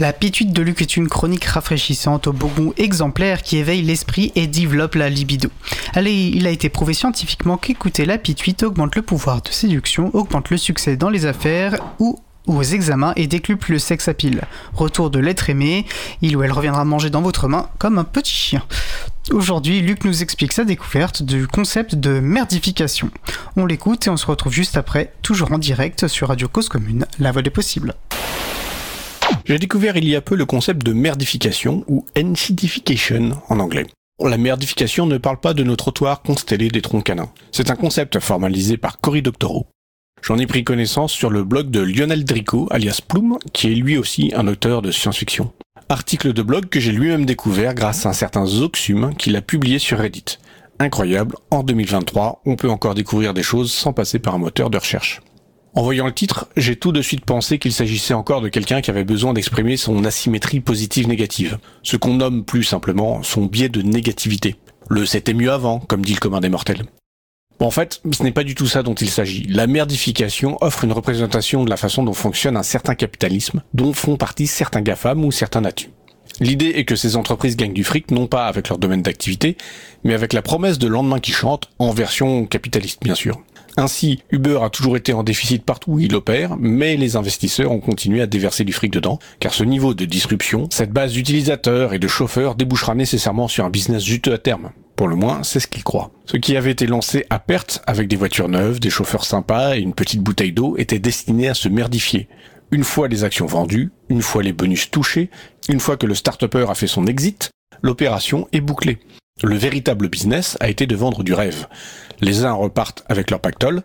La 0.00 0.14
pituite 0.14 0.54
de 0.54 0.62
Luc 0.62 0.80
est 0.80 0.96
une 0.96 1.10
chronique 1.10 1.44
rafraîchissante 1.44 2.26
au 2.26 2.32
bon 2.32 2.48
goût 2.48 2.72
exemplaire 2.78 3.42
qui 3.42 3.58
éveille 3.58 3.82
l'esprit 3.82 4.32
et 4.34 4.46
développe 4.46 4.94
la 4.94 5.10
libido. 5.10 5.50
Allez, 5.92 6.32
il 6.34 6.46
a 6.46 6.50
été 6.50 6.70
prouvé 6.70 6.94
scientifiquement 6.94 7.58
qu'écouter 7.58 8.06
la 8.06 8.16
pituite 8.16 8.62
augmente 8.62 8.96
le 8.96 9.02
pouvoir 9.02 9.42
de 9.42 9.50
séduction, 9.50 10.08
augmente 10.14 10.48
le 10.48 10.56
succès 10.56 10.96
dans 10.96 11.10
les 11.10 11.26
affaires 11.26 11.78
ou 11.98 12.18
aux 12.46 12.62
examens 12.62 13.12
et 13.16 13.26
décuple 13.26 13.72
le 13.72 13.78
sexe 13.78 14.08
à 14.08 14.14
pile. 14.14 14.40
Retour 14.72 15.10
de 15.10 15.18
l'être 15.18 15.50
aimé, 15.50 15.84
il 16.22 16.34
ou 16.34 16.42
elle 16.42 16.52
reviendra 16.52 16.86
manger 16.86 17.10
dans 17.10 17.20
votre 17.20 17.46
main 17.46 17.68
comme 17.76 17.98
un 17.98 18.04
petit 18.04 18.32
chien. 18.32 18.62
Aujourd'hui, 19.30 19.82
Luc 19.82 20.06
nous 20.06 20.22
explique 20.22 20.54
sa 20.54 20.64
découverte 20.64 21.22
du 21.22 21.46
concept 21.46 21.94
de 21.94 22.20
merdification. 22.20 23.10
On 23.54 23.66
l'écoute 23.66 24.06
et 24.06 24.10
on 24.10 24.16
se 24.16 24.24
retrouve 24.24 24.54
juste 24.54 24.78
après, 24.78 25.12
toujours 25.20 25.52
en 25.52 25.58
direct 25.58 26.08
sur 26.08 26.28
Radio 26.28 26.48
Cause 26.48 26.70
Commune, 26.70 27.04
la 27.18 27.32
voix 27.32 27.42
des 27.42 27.50
possibles. 27.50 27.94
J'ai 29.50 29.58
découvert 29.58 29.96
il 29.96 30.08
y 30.08 30.14
a 30.14 30.20
peu 30.20 30.36
le 30.36 30.46
concept 30.46 30.86
de 30.86 30.92
merdification 30.92 31.82
ou 31.88 32.06
ensidification 32.16 33.32
en 33.48 33.58
anglais. 33.58 33.84
La 34.22 34.38
merdification 34.38 35.06
ne 35.06 35.18
parle 35.18 35.40
pas 35.40 35.54
de 35.54 35.64
nos 35.64 35.74
trottoirs 35.74 36.22
constellés 36.22 36.68
des 36.68 36.82
troncs 36.82 37.02
canins. 37.02 37.32
C'est 37.50 37.68
un 37.68 37.74
concept 37.74 38.20
formalisé 38.20 38.76
par 38.76 39.00
Cory 39.00 39.22
Doctorow. 39.22 39.66
J'en 40.22 40.38
ai 40.38 40.46
pris 40.46 40.62
connaissance 40.62 41.10
sur 41.10 41.30
le 41.30 41.42
blog 41.42 41.68
de 41.68 41.80
Lionel 41.80 42.22
Drico, 42.22 42.68
alias 42.70 43.00
Plume, 43.04 43.38
qui 43.52 43.72
est 43.72 43.74
lui 43.74 43.98
aussi 43.98 44.30
un 44.36 44.46
auteur 44.46 44.82
de 44.82 44.92
science-fiction. 44.92 45.52
Article 45.88 46.32
de 46.32 46.42
blog 46.42 46.68
que 46.68 46.78
j'ai 46.78 46.92
lui-même 46.92 47.26
découvert 47.26 47.74
grâce 47.74 48.06
à 48.06 48.10
un 48.10 48.12
certain 48.12 48.46
Zoxum 48.46 49.16
qu'il 49.16 49.34
a 49.34 49.42
publié 49.42 49.80
sur 49.80 49.98
Reddit. 49.98 50.38
Incroyable, 50.78 51.34
en 51.50 51.64
2023, 51.64 52.42
on 52.46 52.54
peut 52.54 52.70
encore 52.70 52.94
découvrir 52.94 53.34
des 53.34 53.42
choses 53.42 53.72
sans 53.72 53.92
passer 53.92 54.20
par 54.20 54.36
un 54.36 54.38
moteur 54.38 54.70
de 54.70 54.78
recherche. 54.78 55.20
En 55.72 55.82
voyant 55.82 56.06
le 56.06 56.12
titre, 56.12 56.48
j'ai 56.56 56.74
tout 56.74 56.90
de 56.90 57.00
suite 57.00 57.24
pensé 57.24 57.58
qu'il 57.58 57.72
s'agissait 57.72 58.14
encore 58.14 58.40
de 58.40 58.48
quelqu'un 58.48 58.80
qui 58.80 58.90
avait 58.90 59.04
besoin 59.04 59.32
d'exprimer 59.32 59.76
son 59.76 60.04
asymétrie 60.04 60.58
positive-négative, 60.58 61.58
ce 61.84 61.96
qu'on 61.96 62.14
nomme 62.14 62.44
plus 62.44 62.64
simplement 62.64 63.22
son 63.22 63.46
biais 63.46 63.68
de 63.68 63.80
négativité. 63.80 64.56
Le 64.88 65.06
c'était 65.06 65.32
mieux 65.32 65.52
avant, 65.52 65.78
comme 65.78 66.04
dit 66.04 66.14
le 66.14 66.18
commun 66.18 66.40
des 66.40 66.48
mortels. 66.48 66.82
En 67.60 67.70
fait, 67.70 68.00
ce 68.12 68.22
n'est 68.24 68.32
pas 68.32 68.42
du 68.42 68.56
tout 68.56 68.66
ça 68.66 68.82
dont 68.82 68.94
il 68.94 69.10
s'agit. 69.10 69.44
La 69.44 69.68
merdification 69.68 70.58
offre 70.60 70.82
une 70.82 70.92
représentation 70.92 71.62
de 71.62 71.70
la 71.70 71.76
façon 71.76 72.02
dont 72.02 72.14
fonctionne 72.14 72.56
un 72.56 72.64
certain 72.64 72.96
capitalisme, 72.96 73.62
dont 73.72 73.92
font 73.92 74.16
partie 74.16 74.48
certains 74.48 74.80
GAFAM 74.80 75.24
ou 75.24 75.30
certains 75.30 75.60
natus. 75.60 75.90
L'idée 76.40 76.72
est 76.76 76.84
que 76.84 76.96
ces 76.96 77.16
entreprises 77.16 77.56
gagnent 77.56 77.74
du 77.74 77.84
fric 77.84 78.10
non 78.10 78.26
pas 78.26 78.46
avec 78.46 78.70
leur 78.70 78.78
domaine 78.78 79.02
d'activité, 79.02 79.56
mais 80.04 80.14
avec 80.14 80.32
la 80.32 80.42
promesse 80.42 80.78
de 80.78 80.88
lendemain 80.88 81.20
qui 81.20 81.32
chante, 81.32 81.70
en 81.78 81.92
version 81.92 82.46
capitaliste 82.46 83.02
bien 83.02 83.14
sûr. 83.14 83.40
Ainsi, 83.76 84.22
Uber 84.30 84.60
a 84.62 84.70
toujours 84.70 84.96
été 84.96 85.12
en 85.12 85.22
déficit 85.22 85.64
partout 85.64 85.92
où 85.92 85.98
il 86.00 86.14
opère, 86.14 86.56
mais 86.58 86.96
les 86.96 87.16
investisseurs 87.16 87.70
ont 87.70 87.80
continué 87.80 88.20
à 88.20 88.26
déverser 88.26 88.64
du 88.64 88.72
fric 88.72 88.92
dedans, 88.92 89.18
car 89.38 89.54
ce 89.54 89.64
niveau 89.64 89.94
de 89.94 90.04
disruption, 90.04 90.68
cette 90.70 90.92
base 90.92 91.12
d'utilisateurs 91.12 91.94
et 91.94 91.98
de 91.98 92.08
chauffeurs 92.08 92.54
débouchera 92.54 92.94
nécessairement 92.94 93.48
sur 93.48 93.64
un 93.64 93.70
business 93.70 94.04
juteux 94.04 94.34
à 94.34 94.38
terme. 94.38 94.70
Pour 94.96 95.08
le 95.08 95.16
moins, 95.16 95.42
c'est 95.42 95.60
ce 95.60 95.66
qu'ils 95.66 95.84
croient. 95.84 96.10
Ce 96.26 96.36
qui 96.36 96.56
avait 96.56 96.72
été 96.72 96.86
lancé 96.86 97.24
à 97.30 97.38
perte, 97.38 97.82
avec 97.86 98.06
des 98.06 98.16
voitures 98.16 98.48
neuves, 98.48 98.80
des 98.80 98.90
chauffeurs 98.90 99.24
sympas 99.24 99.76
et 99.76 99.80
une 99.80 99.94
petite 99.94 100.20
bouteille 100.20 100.52
d'eau, 100.52 100.76
était 100.76 100.98
destiné 100.98 101.48
à 101.48 101.54
se 101.54 101.68
merdifier. 101.68 102.28
Une 102.70 102.84
fois 102.84 103.08
les 103.08 103.24
actions 103.24 103.46
vendues, 103.46 103.92
une 104.10 104.22
fois 104.22 104.42
les 104.42 104.52
bonus 104.52 104.90
touchés, 104.90 105.30
une 105.68 105.80
fois 105.80 105.96
que 105.96 106.06
le 106.06 106.14
start 106.14 106.44
a 106.54 106.74
fait 106.74 106.86
son 106.86 107.06
exit, 107.06 107.50
l'opération 107.82 108.46
est 108.52 108.60
bouclée. 108.60 108.98
Le 109.42 109.56
véritable 109.56 110.08
business 110.08 110.58
a 110.60 110.68
été 110.68 110.86
de 110.86 110.94
vendre 110.94 111.22
du 111.22 111.32
rêve. 111.32 111.66
Les 112.20 112.44
uns 112.44 112.52
repartent 112.52 113.04
avec 113.08 113.30
leur 113.30 113.40
pactole, 113.40 113.82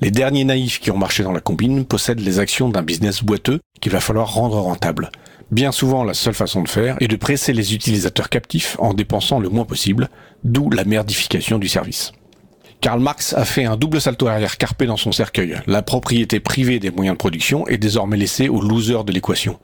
les 0.00 0.10
derniers 0.10 0.44
naïfs 0.44 0.80
qui 0.80 0.90
ont 0.90 0.96
marché 0.96 1.22
dans 1.22 1.32
la 1.32 1.40
combine 1.40 1.84
possèdent 1.84 2.20
les 2.20 2.38
actions 2.38 2.68
d'un 2.68 2.82
business 2.82 3.22
boiteux 3.22 3.60
qu'il 3.80 3.92
va 3.92 4.00
falloir 4.00 4.32
rendre 4.32 4.58
rentable. 4.58 5.10
Bien 5.50 5.72
souvent, 5.72 6.04
la 6.04 6.14
seule 6.14 6.34
façon 6.34 6.62
de 6.62 6.68
faire 6.68 6.96
est 7.00 7.08
de 7.08 7.16
presser 7.16 7.52
les 7.52 7.74
utilisateurs 7.74 8.28
captifs 8.28 8.76
en 8.78 8.92
dépensant 8.92 9.40
le 9.40 9.48
moins 9.48 9.64
possible, 9.64 10.08
d'où 10.44 10.70
la 10.70 10.84
merdification 10.84 11.58
du 11.58 11.68
service. 11.68 12.12
Karl 12.80 13.00
Marx 13.00 13.34
a 13.34 13.44
fait 13.44 13.64
un 13.64 13.76
double 13.76 14.00
salto 14.00 14.28
arrière 14.28 14.56
carpé 14.56 14.86
dans 14.86 14.96
son 14.96 15.10
cercueil. 15.10 15.56
La 15.66 15.82
propriété 15.82 16.38
privée 16.38 16.78
des 16.78 16.90
moyens 16.90 17.14
de 17.14 17.18
production 17.18 17.66
est 17.66 17.78
désormais 17.78 18.16
laissée 18.16 18.48
aux 18.48 18.60
losers 18.60 19.04
de 19.04 19.12
l'équation. 19.12 19.58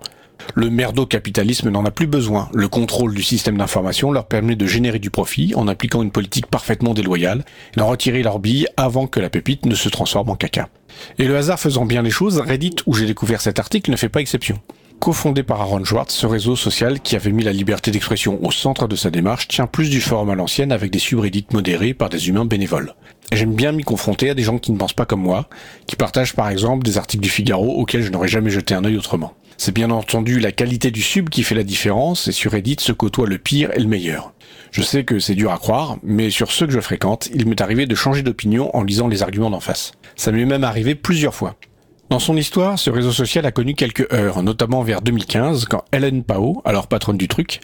Le 0.54 0.70
merdo-capitalisme 0.70 1.70
n'en 1.70 1.84
a 1.84 1.90
plus 1.90 2.06
besoin. 2.06 2.48
Le 2.52 2.68
contrôle 2.68 3.14
du 3.14 3.22
système 3.22 3.56
d'information 3.56 4.12
leur 4.12 4.26
permet 4.26 4.56
de 4.56 4.66
générer 4.66 4.98
du 4.98 5.10
profit 5.10 5.54
en 5.54 5.68
appliquant 5.68 6.02
une 6.02 6.10
politique 6.10 6.46
parfaitement 6.46 6.94
déloyale 6.94 7.44
et 7.74 7.80
d'en 7.80 7.86
retirer 7.86 8.22
leur 8.22 8.38
bille 8.38 8.66
avant 8.76 9.06
que 9.06 9.20
la 9.20 9.30
pépite 9.30 9.66
ne 9.66 9.74
se 9.74 9.88
transforme 9.88 10.30
en 10.30 10.36
caca. 10.36 10.68
Et 11.18 11.26
le 11.26 11.36
hasard 11.36 11.58
faisant 11.58 11.86
bien 11.86 12.02
les 12.02 12.10
choses, 12.10 12.38
Reddit, 12.38 12.76
où 12.86 12.94
j'ai 12.94 13.06
découvert 13.06 13.40
cet 13.40 13.58
article, 13.58 13.90
ne 13.90 13.96
fait 13.96 14.08
pas 14.08 14.20
exception. 14.20 14.60
Cofondé 15.00 15.42
par 15.42 15.60
Aaron 15.60 15.84
Schwartz, 15.84 16.14
ce 16.14 16.26
réseau 16.26 16.56
social 16.56 17.00
qui 17.00 17.16
avait 17.16 17.32
mis 17.32 17.42
la 17.42 17.52
liberté 17.52 17.90
d'expression 17.90 18.38
au 18.42 18.50
centre 18.50 18.88
de 18.88 18.96
sa 18.96 19.10
démarche 19.10 19.48
tient 19.48 19.66
plus 19.66 19.90
du 19.90 20.00
forum 20.00 20.30
à 20.30 20.34
l'ancienne 20.34 20.72
avec 20.72 20.90
des 20.90 20.98
subreddits 20.98 21.46
modérés 21.52 21.92
par 21.94 22.08
des 22.08 22.28
humains 22.28 22.46
bénévoles. 22.46 22.94
J'aime 23.32 23.54
bien 23.54 23.72
m'y 23.72 23.82
confronter 23.82 24.30
à 24.30 24.34
des 24.34 24.42
gens 24.42 24.58
qui 24.58 24.72
ne 24.72 24.78
pensent 24.78 24.94
pas 24.94 25.04
comme 25.04 25.20
moi, 25.20 25.48
qui 25.86 25.96
partagent 25.96 26.34
par 26.34 26.48
exemple 26.48 26.84
des 26.84 26.96
articles 26.96 27.22
du 27.22 27.28
Figaro 27.28 27.72
auxquels 27.72 28.02
je 28.02 28.10
n'aurais 28.10 28.28
jamais 28.28 28.50
jeté 28.50 28.74
un 28.74 28.84
œil 28.84 28.96
autrement. 28.96 29.34
C'est 29.56 29.74
bien 29.74 29.90
entendu 29.90 30.40
la 30.40 30.52
qualité 30.52 30.90
du 30.90 31.02
sub 31.02 31.28
qui 31.28 31.42
fait 31.42 31.54
la 31.54 31.62
différence 31.62 32.28
et 32.28 32.32
sur 32.32 32.52
Reddit 32.52 32.76
se 32.80 32.92
côtoie 32.92 33.26
le 33.26 33.38
pire 33.38 33.70
et 33.72 33.80
le 33.80 33.86
meilleur. 33.86 34.32
Je 34.72 34.82
sais 34.82 35.04
que 35.04 35.18
c'est 35.18 35.34
dur 35.34 35.52
à 35.52 35.58
croire, 35.58 35.98
mais 36.02 36.30
sur 36.30 36.50
ceux 36.50 36.66
que 36.66 36.72
je 36.72 36.80
fréquente, 36.80 37.28
il 37.32 37.46
m'est 37.46 37.60
arrivé 37.60 37.86
de 37.86 37.94
changer 37.94 38.22
d'opinion 38.22 38.74
en 38.76 38.82
lisant 38.82 39.08
les 39.08 39.22
arguments 39.22 39.50
d'en 39.50 39.60
face. 39.60 39.92
Ça 40.16 40.32
m'est 40.32 40.44
même 40.44 40.64
arrivé 40.64 40.94
plusieurs 40.94 41.34
fois. 41.34 41.56
Dans 42.10 42.18
son 42.18 42.36
histoire, 42.36 42.78
ce 42.78 42.90
réseau 42.90 43.12
social 43.12 43.46
a 43.46 43.52
connu 43.52 43.74
quelques 43.74 44.12
heures, 44.12 44.42
notamment 44.42 44.82
vers 44.82 45.00
2015, 45.00 45.64
quand 45.66 45.84
Helen 45.92 46.22
Pao, 46.22 46.60
alors 46.64 46.86
patronne 46.86 47.16
du 47.16 47.28
truc, 47.28 47.60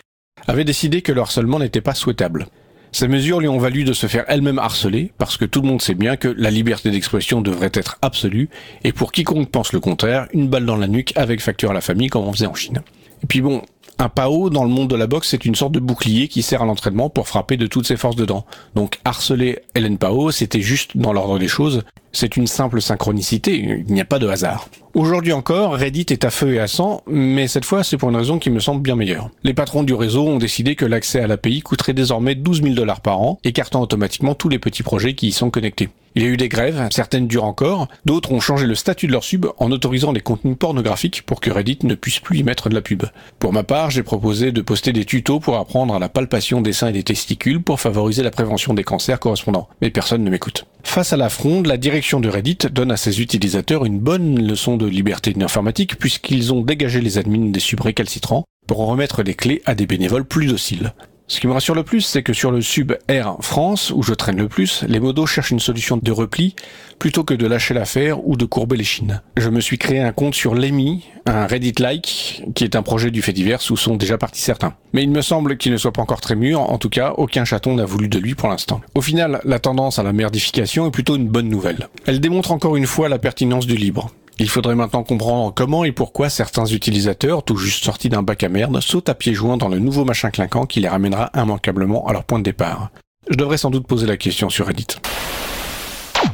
avait 0.47 0.65
décidé 0.65 1.03
que 1.03 1.13
le 1.13 1.21
harcèlement 1.21 1.59
n'était 1.59 1.81
pas 1.81 1.95
souhaitable. 1.95 2.47
Ces 2.93 3.07
mesures 3.07 3.41
lui 3.41 3.49
ont 3.49 3.59
valu 3.59 3.85
de 3.85 3.93
se 3.93 4.07
faire 4.07 4.25
elle-même 4.27 4.59
harceler, 4.59 5.13
parce 5.17 5.37
que 5.37 5.45
tout 5.45 5.63
le 5.63 5.69
monde 5.69 5.81
sait 5.81 5.95
bien 5.95 6.17
que 6.17 6.29
la 6.29 6.51
liberté 6.51 6.91
d'expression 6.91 7.41
devrait 7.41 7.71
être 7.75 7.99
absolue, 8.03 8.49
et 8.85 8.93
pour 8.93 9.13
quiconque 9.13 9.51
pense 9.51 9.73
le 9.73 9.81
contraire, 9.81 10.27
une 10.33 10.49
balle 10.49 10.67
dans 10.67 10.77
la 10.77 10.89
nuque 10.89 11.13
avec 11.17 11.41
facture 11.41 11.71
à 11.71 11.75
la 11.75 11.81
famille 11.81 12.09
comme 12.09 12.25
on 12.25 12.33
faisait 12.33 12.47
en 12.47 12.55
Chine. 12.55 12.83
Et 13.23 13.27
puis 13.27 13.43
bon, 13.43 13.63
un 14.01 14.09
PAO 14.09 14.49
dans 14.49 14.65
le 14.65 14.71
monde 14.71 14.89
de 14.89 14.97
la 14.97 15.07
boxe, 15.07 15.29
c'est 15.29 15.45
une 15.45 15.55
sorte 15.55 15.73
de 15.73 15.79
bouclier 15.79 16.29
qui 16.29 16.41
sert 16.41 16.63
à 16.63 16.65
l'entraînement 16.65 17.11
pour 17.11 17.29
frapper 17.29 17.59
de 17.59 17.67
toutes 17.67 17.87
ses 17.87 17.99
forces 17.99 18.17
dedans. 18.17 18.47
Donc 18.75 18.99
harceler 19.05 19.59
Hélène 19.75 19.99
Pao, 19.99 20.31
c'était 20.31 20.63
juste 20.63 20.97
dans 20.97 21.13
l'ordre 21.13 21.39
des 21.39 21.49
choses. 21.49 21.83
C'est 22.11 22.39
une 22.39 22.47
simple 22.47 22.81
synchronicité, 22.81 23.57
il 23.57 23.93
n'y 23.93 24.01
a 24.01 24.07
pas 24.07 24.19
de 24.19 24.27
hasard. 24.27 24.69
Aujourd'hui 24.95 25.35
encore, 25.35 25.75
Reddit 25.75 26.07
est 26.09 26.25
à 26.25 26.31
feu 26.31 26.55
et 26.55 26.61
à 26.61 26.67
sang, 26.67 27.03
mais 27.07 27.47
cette 27.47 27.67
fois 27.67 27.85
c'est 27.85 27.99
pour 27.99 28.09
une 28.09 28.17
raison 28.17 28.39
qui 28.39 28.49
me 28.49 28.59
semble 28.59 28.81
bien 28.81 28.97
meilleure. 28.97 29.29
Les 29.45 29.55
patrons 29.55 29.83
du 29.83 29.93
réseau 29.93 30.27
ont 30.27 30.39
décidé 30.39 30.77
que 30.77 30.87
l'accès 30.87 31.21
à 31.21 31.27
l'API 31.27 31.61
coûterait 31.61 31.93
désormais 31.93 32.35
12 32.35 32.63
000 32.63 32.75
dollars 32.75 33.03
par 33.03 33.21
an, 33.21 33.39
écartant 33.45 33.83
automatiquement 33.83 34.35
tous 34.35 34.49
les 34.49 34.59
petits 34.59 34.83
projets 34.83 35.15
qui 35.15 35.29
y 35.29 35.33
sont 35.33 35.51
connectés. 35.51 35.91
Il 36.17 36.23
y 36.23 36.27
a 36.27 36.29
eu 36.29 36.37
des 36.37 36.49
grèves, 36.49 36.89
certaines 36.91 37.29
durent 37.29 37.45
encore, 37.45 37.87
d'autres 38.05 38.33
ont 38.33 38.41
changé 38.41 38.67
le 38.67 38.75
statut 38.75 39.07
de 39.07 39.13
leur 39.13 39.23
sub 39.23 39.47
en 39.59 39.71
autorisant 39.71 40.11
les 40.11 40.21
contenus 40.21 40.57
pornographiques 40.59 41.23
pour 41.23 41.41
que 41.41 41.51
Reddit 41.51 41.79
ne 41.85 41.95
puisse 41.95 42.19
plus 42.19 42.39
y 42.39 42.43
mettre 42.43 42.69
de 42.69 42.75
la 42.75 42.81
pub. 42.81 43.05
Pour 43.39 43.53
ma 43.53 43.63
part, 43.63 43.91
j'ai 43.91 44.03
proposé 44.03 44.51
de 44.51 44.61
poster 44.61 44.93
des 44.93 45.05
tutos 45.05 45.39
pour 45.39 45.57
apprendre 45.57 45.95
à 45.95 46.01
la 46.01 46.09
palpation 46.09 46.61
des 46.63 46.73
seins 46.73 46.89
et 46.89 46.93
des 46.93 47.05
testicules 47.05 47.63
pour 47.63 47.81
favoriser 47.81 48.25
la 48.25 48.33
prévention 48.33 48.75
des 48.75 48.83
cancers 48.83 49.21
correspondants, 49.21 49.69
mais 49.81 49.91
personne 49.91 50.25
ne 50.25 50.31
m'écoute. 50.31 50.67
Face 50.83 51.13
à 51.13 51.17
la 51.17 51.29
fronde, 51.29 51.67
la 51.67 51.77
direction 51.77 52.19
de 52.19 52.29
Reddit 52.29 52.59
donne 52.73 52.91
à 52.91 52.97
ses 52.97 53.21
utilisateurs 53.21 53.85
une 53.85 54.01
bonne 54.01 54.45
leçon 54.45 54.77
de 54.77 54.87
liberté 54.87 55.33
informatique 55.41 55.97
puisqu'ils 55.97 56.53
ont 56.53 56.63
dégagé 56.63 57.01
les 57.01 57.19
admins 57.19 57.51
des 57.51 57.61
subs 57.61 57.81
récalcitrants 57.81 58.45
pour 58.67 58.81
en 58.81 58.87
remettre 58.87 59.23
les 59.23 59.35
clés 59.35 59.63
à 59.65 59.75
des 59.75 59.87
bénévoles 59.87 60.25
plus 60.25 60.47
dociles. 60.47 60.93
Ce 61.31 61.39
qui 61.39 61.47
me 61.47 61.53
rassure 61.53 61.77
le 61.77 61.85
plus, 61.85 62.01
c'est 62.01 62.25
que 62.25 62.33
sur 62.33 62.51
le 62.51 62.61
sub 62.61 62.93
Air 63.07 63.37
France, 63.41 63.93
où 63.95 64.03
je 64.03 64.15
traîne 64.15 64.39
le 64.39 64.49
plus, 64.49 64.83
les 64.89 64.99
modos 64.99 65.27
cherchent 65.27 65.53
une 65.53 65.61
solution 65.61 65.97
de 65.97 66.11
repli 66.11 66.57
plutôt 66.99 67.23
que 67.23 67.35
de 67.35 67.47
lâcher 67.47 67.73
l'affaire 67.73 68.27
ou 68.27 68.37
de 68.37 68.45
courber 68.45 68.77
les 68.77 68.83
chines. 68.83 69.23
Je 69.37 69.49
me 69.49 69.61
suis 69.61 69.79
créé 69.79 70.01
un 70.01 70.11
compte 70.11 70.35
sur 70.35 70.57
Lemmy, 70.57 71.05
un 71.27 71.47
Reddit-like, 71.47 72.43
qui 72.57 72.65
est 72.65 72.75
un 72.75 72.83
projet 72.83 73.13
du 73.13 73.23
fait 73.23 73.33
divers 73.33 73.61
où 73.71 73.77
sont 73.77 73.95
déjà 73.95 74.19
partis 74.19 74.41
certains. 74.41 74.75
Mais 74.93 75.05
il 75.05 75.11
me 75.11 75.23
semble 75.23 75.57
qu'il 75.57 75.71
ne 75.71 75.77
soit 75.77 75.93
pas 75.93 76.03
encore 76.03 76.21
très 76.21 76.35
mûr, 76.35 76.61
en 76.63 76.79
tout 76.79 76.91
cas, 76.91 77.15
aucun 77.17 77.45
chaton 77.45 77.77
n'a 77.77 77.85
voulu 77.85 78.09
de 78.09 78.19
lui 78.19 78.35
pour 78.35 78.49
l'instant. 78.49 78.81
Au 78.97 79.01
final, 79.01 79.41
la 79.45 79.61
tendance 79.61 80.01
à 80.01 80.03
la 80.03 80.13
merdification 80.13 80.89
est 80.89 80.91
plutôt 80.91 81.15
une 81.15 81.29
bonne 81.29 81.49
nouvelle. 81.49 81.89
Elle 82.07 82.19
démontre 82.19 82.51
encore 82.51 82.75
une 82.75 82.87
fois 82.87 83.09
la 83.09 83.21
pertinence 83.21 83.69
du 83.69 83.77
libre. 83.77 84.11
Il 84.41 84.49
faudrait 84.49 84.75
maintenant 84.75 85.03
comprendre 85.03 85.53
comment 85.55 85.85
et 85.85 85.93
pourquoi 85.93 86.31
certains 86.31 86.65
utilisateurs, 86.65 87.43
tout 87.43 87.59
juste 87.59 87.85
sortis 87.85 88.09
d'un 88.09 88.23
bac 88.23 88.43
à 88.43 88.49
merde, 88.49 88.81
sautent 88.81 89.11
à 89.11 89.15
pieds 89.15 89.35
joints 89.35 89.59
dans 89.59 89.69
le 89.69 89.79
nouveau 89.79 90.07
machin 90.07 90.31
clinquant 90.31 90.65
qui 90.65 90.81
les 90.81 90.89
ramènera 90.89 91.31
immanquablement 91.35 92.07
à 92.07 92.15
leur 92.15 92.25
point 92.25 92.39
de 92.39 92.45
départ. 92.45 92.89
Je 93.29 93.37
devrais 93.37 93.59
sans 93.59 93.69
doute 93.69 93.87
poser 93.87 94.07
la 94.07 94.17
question 94.17 94.49
sur 94.49 94.67
Reddit. 94.67 94.87